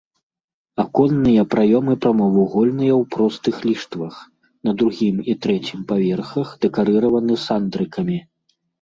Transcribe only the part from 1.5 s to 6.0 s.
праёмы прамавугольныя ў простых ліштвах, на другім і трэцім